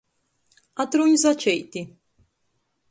Atrūņ 0.85 1.13
začeiti! 1.27 1.87